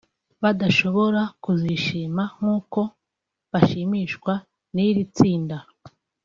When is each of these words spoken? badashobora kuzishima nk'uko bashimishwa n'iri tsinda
badashobora 0.43 1.21
kuzishima 1.43 2.23
nk'uko 2.35 2.79
bashimishwa 3.51 4.33
n'iri 4.73 5.03
tsinda 5.15 5.57